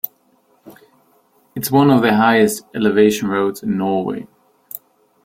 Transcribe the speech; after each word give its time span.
It's 1.55 1.69
one 1.71 1.91
of 1.91 2.01
the 2.01 2.15
highest 2.15 2.63
elevation 2.73 3.27
roads 3.27 3.61
in 3.61 3.77
Norway. 3.77 4.25